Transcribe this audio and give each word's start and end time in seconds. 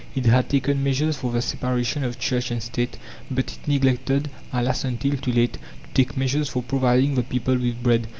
It 0.15 0.25
had 0.25 0.49
taken 0.49 0.83
measures 0.83 1.17
for 1.17 1.31
the 1.31 1.43
separation 1.43 2.03
of 2.03 2.17
Church 2.17 2.49
and 2.49 2.63
State, 2.63 2.97
but 3.29 3.51
it 3.55 3.67
neglected, 3.67 4.31
alas, 4.51 4.83
until 4.83 5.15
too 5.15 5.31
late, 5.31 5.59
to 5.83 5.89
take 5.93 6.17
measures 6.17 6.49
for 6.49 6.63
providing 6.63 7.13
the 7.13 7.21
people 7.21 7.53
with 7.53 7.83
bread. 7.83 8.07